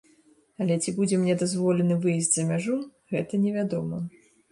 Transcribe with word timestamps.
Але 0.63 0.77
ці 0.85 0.93
будзе 0.99 1.19
мне 1.25 1.35
дазволены 1.41 1.97
выезд 2.05 2.31
за 2.37 2.45
мяжу, 2.53 2.79
гэта 3.13 3.41
не 3.45 3.51
вядома. 3.59 4.01